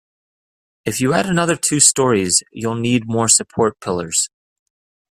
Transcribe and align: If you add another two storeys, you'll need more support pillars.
If 0.83 0.99
you 0.99 1.13
add 1.13 1.27
another 1.27 1.55
two 1.55 1.79
storeys, 1.79 2.41
you'll 2.51 2.73
need 2.73 3.03
more 3.05 3.27
support 3.27 3.79
pillars. 3.79 4.31